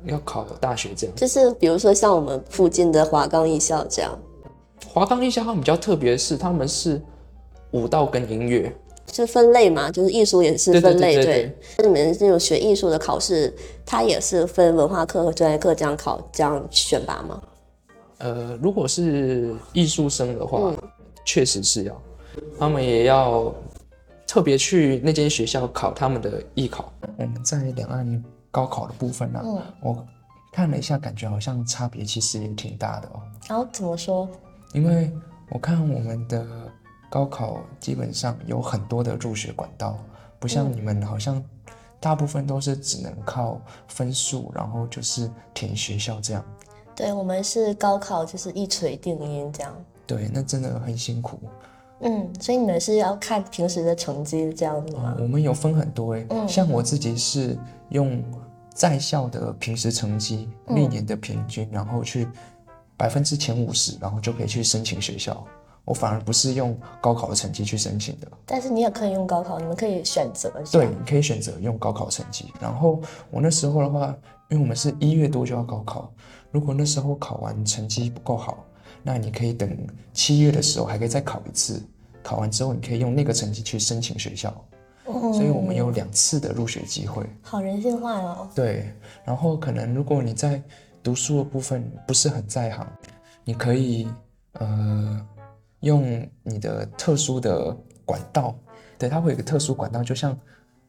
[0.05, 1.17] 要考大学这样。
[1.17, 4.17] 就是比如说像我们附近的华冈艺校这样，
[4.87, 7.01] 华冈艺校他们比较特别的是，他们是
[7.71, 8.75] 舞蹈跟音乐，
[9.13, 9.91] 是分类嘛？
[9.91, 13.55] 就是艺术也是对对分类，对对那你们这种学艺术的考试，
[13.87, 17.43] 它也是分文化课和专业课这样考，这样选拔吗？
[18.19, 20.77] 呃，如果是艺术生的话，嗯
[21.25, 22.03] 确实是要，
[22.59, 23.55] 他们也要
[24.27, 26.93] 特别去那间学校考他们的艺考。
[27.17, 30.07] 我们在两岸高考的部分呢、嗯我
[30.53, 33.23] 看了一下，感觉好像差别其实也挺大的哦。
[33.49, 34.29] 然后怎么说？
[34.73, 35.13] 因为
[35.51, 36.47] 我看我们的
[37.11, 39.99] 高考基本上有很多的入学管道，
[40.39, 41.43] 不像你们好像
[42.01, 46.45] 大部分都是只能靠分数，然后就是填学校这样。
[46.95, 49.73] 对我们是高考，就是一锤定音这样。
[50.07, 51.39] 对，那真的很辛苦。
[52.01, 55.17] 嗯，所以你们是要看平时的成绩这样子吗？
[55.21, 57.57] 我们有分很多诶，嗯像我自己是
[57.91, 58.23] 用
[58.75, 62.27] 在校的平时成绩、嗯历年的平均，然后去
[63.03, 65.45] 百分之前五十，然后就可以去申请学校。
[65.85, 68.29] 我反而不是用高考的成绩去申请的。
[68.47, 70.49] 但是你也可以用高考，你们可以选择。
[70.71, 72.53] 对，你可以选择用高考成绩。
[72.61, 74.15] 然后我那时候的话，
[74.51, 76.13] 因为我们是一月多就要高考，
[76.53, 78.65] 如果那时候考完成绩不够好，
[79.03, 79.69] 那你可以等
[80.13, 81.83] 七月的时候还可以再考一次。
[82.23, 84.55] 考完之后，你可以用那个成绩去申请学校。
[85.09, 87.27] 嗯所以我们有两次的入学机会。
[87.43, 88.49] 好人性化哦。
[88.55, 90.63] 对，然后可能如果你在
[91.03, 92.87] 读书的部分不是很在行，
[93.45, 94.09] 你可以
[94.53, 95.27] 呃
[95.81, 98.55] 用你的特殊的管道，
[98.99, 100.39] 对，它会有一个特殊管道，就像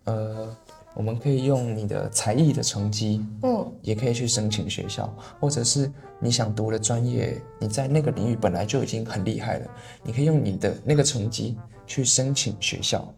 [0.03, 0.55] 呃
[0.93, 9.67] 我们可以用你的才艺的成绩，嗯，也可以去申请学校，或者是你想读的专业，你在那个领域本来就已经很厉害了，
[10.03, 13.11] 你可以用你的那个成绩去申请学校，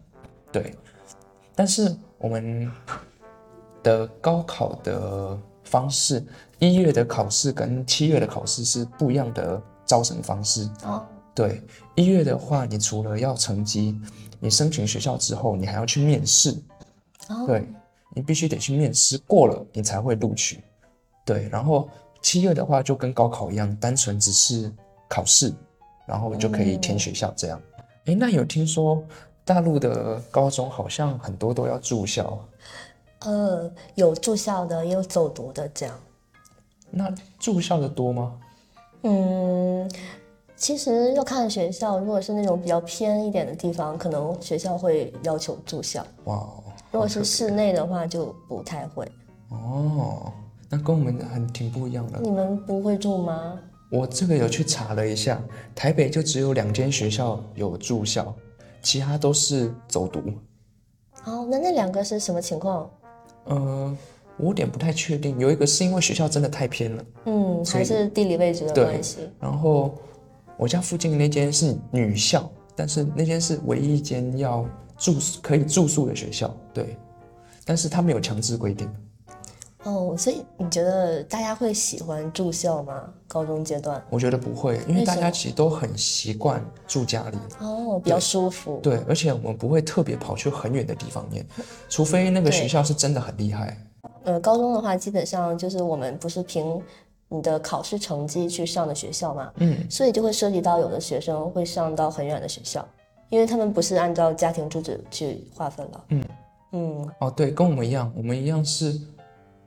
[0.50, 0.74] 对。
[1.54, 2.70] 但是我们
[3.82, 6.22] 的高考的方式，
[6.58, 10.68] 一月的考试跟七月的考试是不一样的招生方式。
[10.84, 11.62] 哦，对，
[11.94, 14.00] 一月的话，你除了要成绩，
[14.40, 16.50] 你申请学校之后，你还要去面试。
[17.28, 17.68] 哦，对
[18.14, 20.62] 你必须得去面试过了，你才会录取。
[21.26, 21.88] 对，然后
[22.22, 24.72] 七月的话就跟高考一样，单纯只是
[25.08, 25.52] 考试，
[26.06, 27.60] 然后就可以填学校这样。
[28.06, 29.04] 诶，那有听说
[29.44, 32.38] 大陆的高中好像很多都要住校，
[33.20, 35.94] 呃，有住校的，也有走读的，这样。
[36.90, 38.38] 那住校的多吗？
[39.02, 39.90] 嗯，
[40.56, 49.06] 其实要看学校，如果是那种比较偏一点的地方，可能学校会要求住校；哇哦，如果是室内的话，就不太会。
[49.50, 50.32] 哦，
[50.68, 52.18] 那跟我们很挺不一样的。
[52.20, 53.58] 你们不会住吗？
[53.92, 55.40] 我这个有去查了一下，
[55.74, 58.34] 台北就只有两间学校有住校，
[58.82, 60.20] 其他都是走读。
[61.24, 62.90] 哦，那那两个是什么情况？
[63.44, 63.96] 呃，
[64.38, 69.18] 我有点不太确定，有一个是因为学校真的太偏了，嗯，还是地理位置的对关系。
[69.40, 69.94] 然后
[70.56, 74.66] 我家附近的那间是女校，但是那间是唯一一间要
[74.98, 76.96] 住宿可以住宿的学校，对，
[77.64, 78.88] 但是他没有强制规定。
[79.84, 83.08] 哦，所以你觉得大家会喜欢住校吗？
[83.28, 84.02] 高中阶段？
[84.10, 88.80] 我觉得不会，因为大家其实都很习惯住家里，哦，比较舒服。
[88.82, 91.46] 对，而且我们不会特别跑去很远的地方念，
[91.88, 93.78] 除非那个对学校是真的很厉害。
[94.26, 96.82] 呃，高中的话，基本上就是我们不是凭
[97.28, 102.86] 你的考试成绩去上的学校嘛，嗯，所以就会涉及到有的学生会上到很远的学校，
[103.28, 106.04] 因为他们不是按照家庭住址去划分了。
[106.08, 106.24] 嗯
[106.72, 109.00] 嗯哦，对，跟我们一样，我们一样是，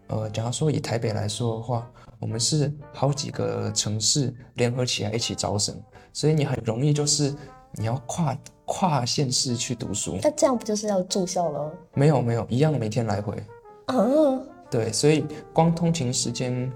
[0.08, 5.74] 呃，假如说以台北来说的话，我们是好几个城市联合起来一起招生，
[6.12, 7.34] 所以你很容易就是
[7.76, 10.17] 你要跨跨县市去读书。
[10.22, 11.72] 那这样不就是要住校了？
[11.93, 13.41] 没有没有，一样每天来回。
[13.89, 16.71] 啊，对，所以光通勤时间，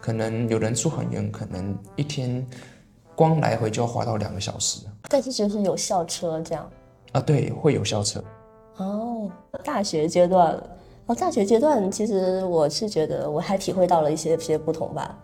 [0.00, 2.44] 可能有人住很远，可能一天
[3.14, 6.68] 光来回就要花到两个小时但是就是有校车这样。
[7.12, 7.20] 啊。
[7.20, 8.22] 对，会有校车。
[8.78, 9.30] 哦，
[9.62, 10.60] 大学阶段，
[11.06, 15.16] 哦，大学阶段其实我是觉得我还体会到了一些些不同吧。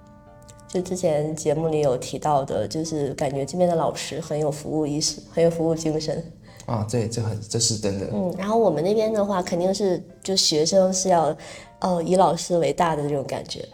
[0.68, 6.24] 就之前节目里有提到的，就是感觉这边的老师很有服务意识，很有服务精神。
[6.66, 8.08] 啊，对，这很这是真的。
[8.12, 11.36] 嗯，然后我们那边的话，肯定是就学生是要，
[11.80, 13.68] 哦，以老师为大的这种感觉。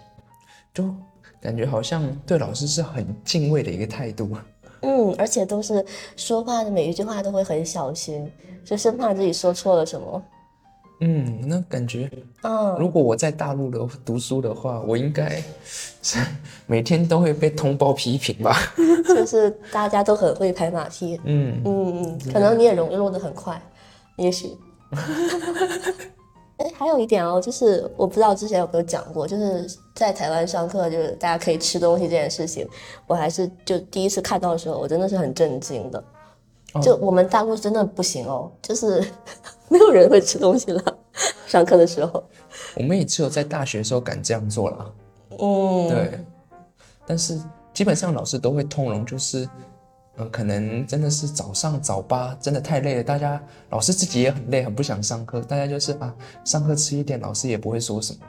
[0.75, 0.85] 就
[1.41, 4.31] 感觉好像对老师是很敬畏的一个态度。
[4.83, 5.85] 嗯，而且都是
[6.17, 8.31] 说话的每一句话都会很小心，
[8.65, 10.23] 就生怕自己说错了什么。
[11.01, 12.11] 嗯，那感觉
[12.43, 15.43] 嗯，如果我在大陆的读书的话，我应该
[16.03, 16.19] 是
[16.67, 18.55] 每天都会被通报批评吧。
[19.09, 21.19] 就是大家都很会拍马屁。
[21.25, 23.61] 嗯，嗯嗯，可能你也容易落的很快，
[24.17, 24.57] 也许。
[26.59, 32.69] 哎，还有一点哦，就是我不知道之前有没有讲过，就是在台湾上课，就是大家可以吃东西这件事情，
[33.07, 35.99] 我还是就第一次看到的时候，我真的是很震惊的。
[36.73, 39.03] 哦就我们大陆真的不行哦，就是
[39.69, 40.90] 没有人会吃东西了，
[41.51, 42.23] 上课的时候。
[42.77, 44.95] 我们也只有在大学的时候敢这样做了。
[45.39, 46.25] 嗯，对，
[47.07, 47.41] 但是
[47.75, 49.49] 基本上老师都会通融，就是，
[50.17, 58.21] 呃，可能真的是早上早八真的太累了，大家老师自己也很累，很不想上课，大家就是啊，上课吃一点，老师也不会说什么，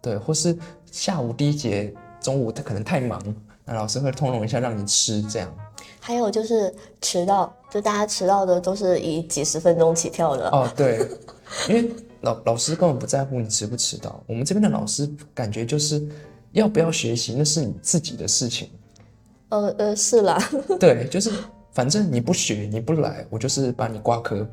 [0.00, 0.56] 对，或是
[0.90, 3.20] 下午第一节，中午他可能太忙，
[3.64, 5.52] 那老师会通融一下让你吃这样。
[6.00, 10.48] 还有就是迟到，就大家迟到的都是以几十分钟起跳的。
[10.50, 11.08] 哦，对，
[11.68, 11.90] 因为
[12.22, 16.06] 老老师根本不在乎你迟不迟到，我们这边的老师感觉就是
[16.52, 18.70] 要不要学习那是你自己的事情。
[19.48, 20.38] 呃呃，是啦。
[20.80, 21.30] 对，就是
[21.72, 24.46] 反正你不学你不来，我就是把你挂科。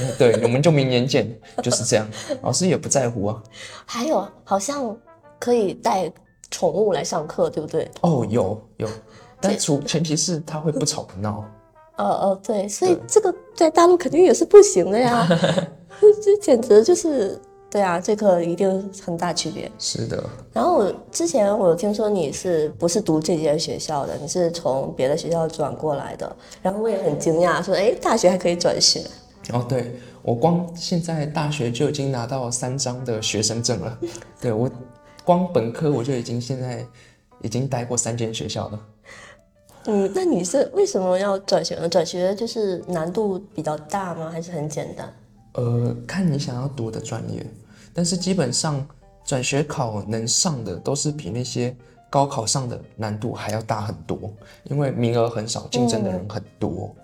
[0.00, 1.30] 嗯 对，我们就明年见，
[1.62, 2.08] 就是这样。
[2.42, 3.42] 老师也不在乎啊。
[3.84, 4.96] 还有好像
[5.38, 6.10] 可以带
[6.50, 7.88] 宠物来上课，对不对？
[8.00, 8.88] 哦，有有，
[9.40, 11.44] 但除前提是他会不吵不闹。
[11.96, 15.28] 呃呃，对，所以对这个在大陆肯定也是不行的呀，
[16.22, 19.70] 这简直就是对啊，这个一定很大区别。
[19.78, 29.02] 是的，然后我之前我听说你是不是读这间学校的，你是从别的学校转过来的，然后我也很惊讶，说哎，大学还可以转学。
[29.52, 33.98] 哦，对我光现在大学就已经拿到三张的学生证了。
[34.40, 34.70] 对我
[35.24, 36.84] 光本科我就已经现在
[37.42, 38.80] 已经待过三间学校了。
[39.86, 41.88] 嗯，那你是为什么要转学呢？
[41.88, 44.28] 转学就是难度比较大吗？
[44.30, 45.12] 还是很简单？
[45.54, 47.44] 呃，看你想要读的专业，
[47.92, 48.86] 但是基本上
[49.24, 51.76] 转学考能上的都是比那些
[52.08, 54.18] 高考上的难度还要大很多，
[54.64, 56.94] 因为名额很少，竞争的人很多。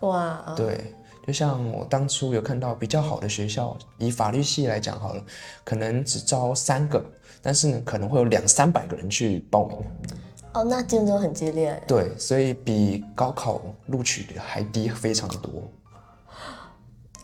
[0.00, 0.94] 哇，对，
[1.26, 5.22] 就像我当初有看到比较好的学校，以法律系来讲好了，
[5.64, 7.04] 可能只招三个，
[7.42, 9.78] 但是呢可能会有两三百个人去报名。
[10.54, 11.80] 哦，那竞争很激烈。
[11.86, 15.50] 对，所以比高考录取的还低非常多。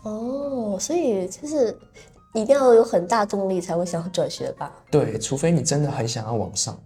[0.04, 1.76] 哦，所以就是
[2.34, 4.72] 一定要有很大动力才会想要转学吧？
[4.90, 6.78] 对，除非你真的很想要往上，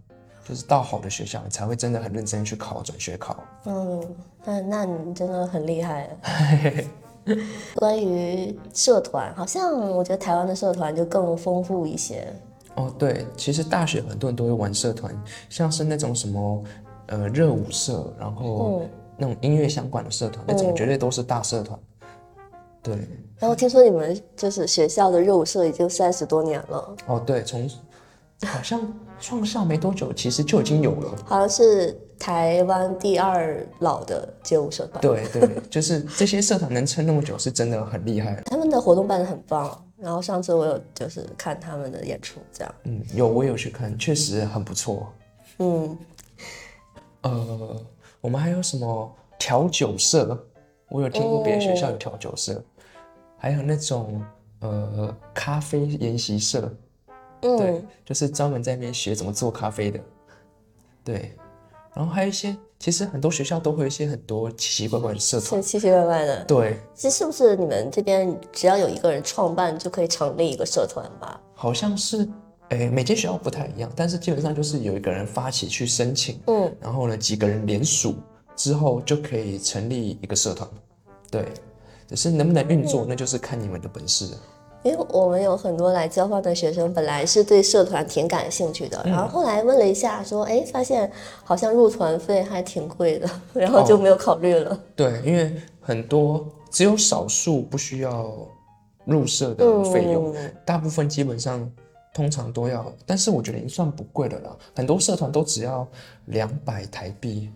[0.48, 3.44] 就是到好的学校，你才会真的很认真去考转学考。
[3.66, 6.08] 嗯，那那你真的很厉害。
[7.74, 12.32] 关于社团，好像我觉得台湾的社团就更丰富一些。
[12.76, 15.14] 哦，对，其实大学很多人都会玩社团，
[15.50, 16.62] 像是那种什么
[17.08, 18.82] 呃热舞社，然后
[19.16, 21.78] 那种音乐相关的社团，那种绝对都是大社团。
[22.82, 22.96] 对，
[23.38, 27.68] 然后听说你们就是学校的热舞社已经三十多年了，哦，对，从
[28.46, 28.80] 好像
[29.20, 31.12] 创校没多久，其实就已经有了。
[31.24, 35.00] 好像是台湾第二老的街舞社团。
[35.00, 38.40] 对对，就是这些社团能撑那么久，是真的很厉害。
[38.46, 39.84] 他们的活动办得很棒。
[39.96, 42.72] 然后上次我有就是看他们的演出，这样。
[42.84, 45.12] 嗯，有我有去看，确实很不错。
[45.58, 45.98] 嗯，
[47.22, 47.84] 呃，
[48.20, 50.46] 我们还有什么调酒社？
[50.90, 52.62] 我有听过别的学校有调酒社，
[53.36, 54.22] 还有那种
[54.60, 56.72] 呃咖啡研习社，
[57.40, 60.00] 对，就是专门在那边学怎么做咖啡的。
[61.04, 61.34] 对，
[61.94, 66.44] 然后还有一些，其实很多学校都会有一些很多奇奇怪怪的社团，奇奇怪怪的。
[66.44, 71.40] 对，其实是不是你们这边只要有一个人创办就可以成立一个社团吧？
[71.54, 72.28] 好像是，
[72.70, 78.14] 诶，每间学校不太一样，但是基本上就是有一个人发起去申请，嗯，然后呢几个人联署。
[78.58, 80.68] 之后就可以成立一个社团，
[81.30, 81.46] 对，
[82.08, 84.38] 只是能不能运作，那就是看你们的本事了。
[84.82, 91.08] 因为我们有很多来交换的学生，本来是对社团挺感兴趣的，然后后来问了一下，说，哎，发现
[91.44, 94.76] 好像入团费还挺贵的， 然后就没有考虑了。
[94.96, 98.28] 对，因为很多只有少数不需要
[99.04, 100.34] 入社的费用，
[100.64, 101.70] 大部分基本上
[102.12, 105.86] 通常都要，但是我觉得已经算不贵了啦，很多社团都只要
[106.26, 107.50] 两百台币。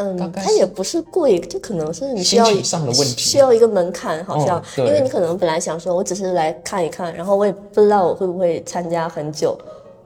[0.00, 9.58] 嗯，它也不是贵，就可能是你需要上的问题，需要一个门槛，好像，因为你可能本来想说，我只是来看一看，然后我也不知道我会不会参加很久，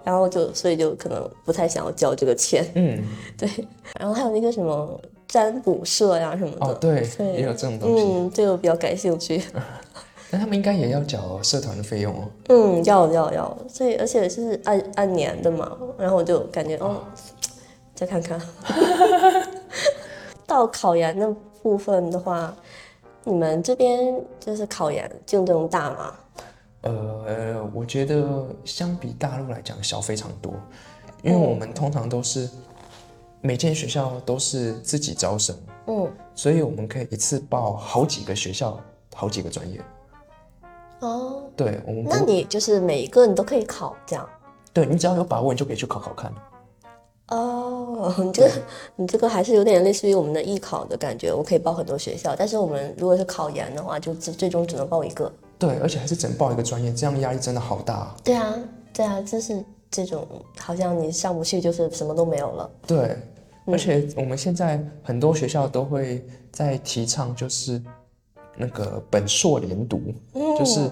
[0.02, 2.66] 然后就所以就可能不太想要交这个钱。
[2.74, 3.00] 嗯，
[3.38, 3.48] 对。
[4.00, 8.02] 然后还有那个什么占卜社呀什么的，哦，对，也有这种东西。
[8.04, 9.40] 嗯，这个我比较感兴趣。
[10.30, 12.28] 那他们应该也要缴社团的费用哦。
[12.48, 16.96] 嗯，要要要，所以而且是按按年的嘛，然后我就感觉哦。
[17.96, 18.40] 再看看，
[20.46, 22.54] 到考研的部分的话，
[23.24, 26.14] 你们这边就是考研竞争大吗？
[26.82, 30.52] 呃，我觉得相比大陆来讲小非常多，
[31.22, 32.48] 因为我们通常都是
[33.40, 38.78] 每间学校都是自己招生，嗯，所以我们可以一次报好几个学校，
[39.14, 39.80] 好几个专业。
[41.00, 44.28] 哦，对，我们那你就是每一个你都可以考，这样？
[44.74, 46.30] 对你只要有把握，你就可以去考考看。
[47.28, 48.50] 哦，你这个
[48.96, 55.32] 你这个还是有点类似于我们的艺考的感觉，我可以报很多学校，但是我们如果是考研的话，就最最终只能报一个。
[55.58, 58.14] 对，而且还是只能报一个专业，这样压力真的好大。
[58.22, 58.54] 对啊，
[58.92, 60.26] 对啊，就是这种
[60.58, 62.70] 好像你上不去就是什么都没有了。
[62.86, 63.16] 对，
[63.66, 66.22] 而且我们现在很多学校都会
[66.52, 67.82] 在提倡，就是
[68.54, 69.98] 那个本硕连读，
[70.58, 70.90] 就是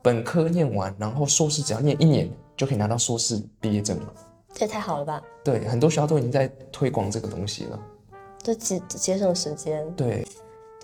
[0.00, 4.14] 本科念完，然后硕士只要念一年就可以拿到硕士毕业证了。
[4.52, 5.22] 这也太好了吧！
[5.42, 7.78] 对，很多学校都已经在推广这个东西了，
[8.42, 9.90] 就节节省时间。
[9.94, 10.26] 对，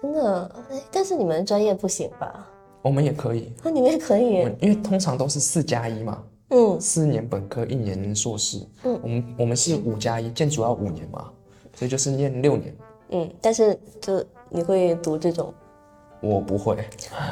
[0.01, 0.51] 真的，
[0.91, 2.47] 但是你们专业不行吧？
[2.81, 3.53] 我们也可以。
[3.63, 4.37] 啊，你们也可以？
[4.61, 6.23] 因为通常都是四加一嘛。
[6.51, 6.81] 嗯。
[6.81, 8.67] 四年本科，一年硕士。
[8.85, 8.99] 嗯。
[9.03, 11.31] 我们我们是五加一，建筑要五年嘛，
[11.75, 12.75] 所以就是念六年。
[13.11, 15.53] 嗯，但是就你会读这种？
[16.21, 16.77] 我不会，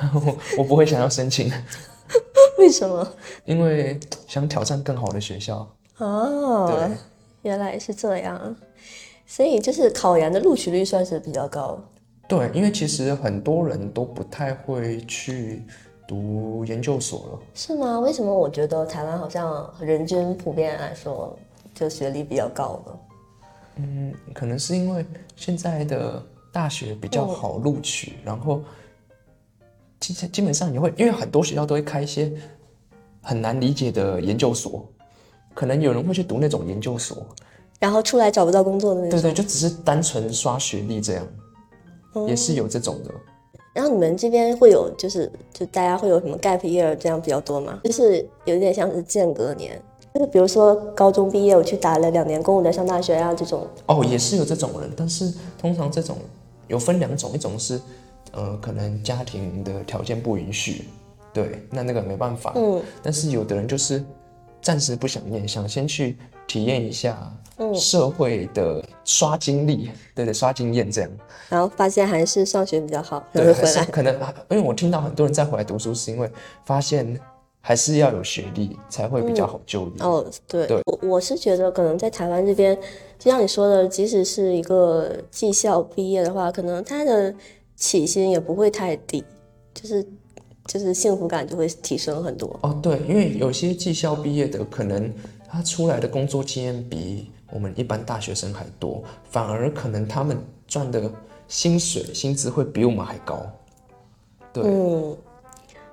[0.59, 1.51] 我不会想要申请。
[2.59, 3.07] 为什么？
[3.45, 5.66] 因为想挑战更好的学校。
[5.99, 6.91] 哦，
[7.43, 8.57] 原来是这样，
[9.27, 11.79] 所以就是考研的录取率算是比较高。
[12.29, 15.63] 对，因为其实很多人都不太会去
[16.07, 17.39] 读研究所了。
[17.55, 18.01] 是吗？
[18.01, 21.39] 为什么我觉得台湾好像人均普遍来说
[21.75, 22.99] 就学历比较高呢？
[23.77, 26.23] 嗯，可能是因为现在的
[26.53, 28.61] 大学比较好录取，然后
[30.01, 32.33] 基基本上你会，因为很多学校都会开一些
[33.23, 34.87] 很难理解的研究所。
[35.57, 37.17] 可能有人会去读那种研究所，
[37.81, 39.19] 然后出来找不到工作的那种。
[39.19, 41.27] 对对，就只是单纯刷学历这样，
[42.29, 43.11] 也是有这种的。
[43.73, 47.81] 然后你们这边会有，就是就大家会有什么 gap year 这样比较多吗？
[47.85, 49.81] 就是有点像是间隔年，
[50.13, 53.67] 就是比如说高中毕业我去打了两年工，我再上大学啊这种。
[53.87, 56.19] 哦，也是有这种人，但是通常这种
[56.69, 57.81] 有分两种，一种是
[58.33, 60.85] 呃可能家庭的条件不允许，
[61.33, 62.53] 对，那那个没办法。
[62.57, 64.05] 嗯，但是有的人就是。
[64.67, 66.17] 暂时不想念，想先去
[66.49, 67.33] 体验一下
[67.73, 71.11] 社会的刷经历，对对，刷经验这样。
[71.49, 73.85] 然后发现还是上学比较好，然后回来。
[73.85, 74.12] 可能
[74.51, 76.29] 因为我听到很多人再回来读书，是因为
[76.64, 77.17] 发现
[77.61, 79.93] 还是要有学历才会比较好就业。
[80.01, 82.77] 哦，对，我我是觉得可能在台湾这边，
[83.21, 87.33] 就像你说的，即使是一个技校毕业的话，可能他的
[87.77, 89.25] 起薪也不会太低，
[89.73, 90.05] 就是
[90.67, 92.59] 就是幸福感就会提升很多。
[92.62, 95.12] 哦，对，因为有些技校毕业的，可能
[95.49, 100.37] 他出来的工作经验比我们一般大学生还多，反而可能他们
[100.67, 101.11] 赚的
[101.49, 103.41] 薪水薪资会比我们还高。
[104.53, 105.17] 对，嗯，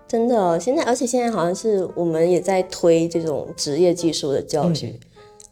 [0.07, 4.99] 真的，现在而且现在好像是我们也在推这种职业技术的教育，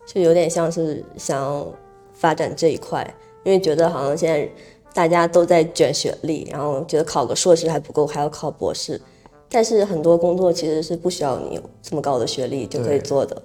[0.05, 1.67] 就有点像是想要
[2.13, 3.05] 发展这一块，
[3.43, 4.49] 因为觉得好像现在
[4.93, 8.99] 大家都在卷学历，然后觉得考个硕士还不够，还要考博士。
[9.49, 13.41] 但是很多工作其实是不需要你有这么高的学历就可以做的，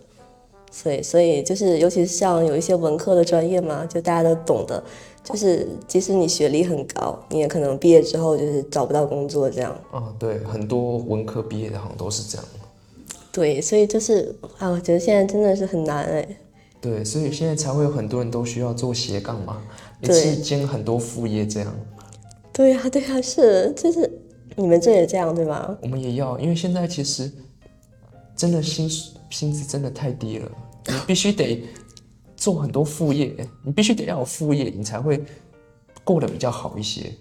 [0.71, 4.81] 所以所以就是尤其是像有一些文科的专业嘛，就大家都懂的，
[5.25, 9.77] 就是即使你学历很高，你也可能毕业之后就是找不到工作这样。
[9.91, 12.47] 啊，对，很多文科毕业的好像都是这样。
[13.33, 16.39] 对，所以就是啊，我觉得现在真的是很难哎。
[16.81, 19.61] 对，所以现在才会有很多人都需要做斜杠嘛，
[20.01, 21.75] 一对次兼很多副业这样。
[22.53, 24.11] 对呀、对呀、是，就是
[24.55, 25.77] 你们这也这样对吗？
[25.83, 27.31] 我们也要，因为现在其实
[28.35, 28.89] 真的薪
[29.29, 30.51] 薪资真的太低了，
[30.87, 31.63] 你必须得
[32.35, 35.23] 做很多副业，你必须得要有副业，你才会
[36.03, 37.13] 过得比较好一些。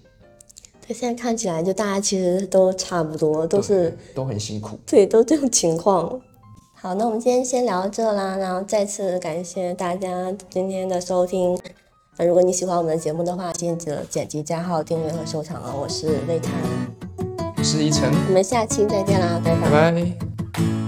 [0.88, 4.78] 对，现在看起来就大家其实都差不多，都是都很辛苦。
[4.86, 6.21] 对，都这种情况。
[6.76, 11.59] 好，那我们今天先聊到这啦，然后再次感谢大家今天的收听。
[12.18, 15.82] 那如果你喜欢我们的节目的话，记得点击加号、订阅和收藏哦。
[15.82, 16.53] 我是魏探，
[17.57, 20.85] 我是依晨，我们下期再见啦，拜拜拜拜。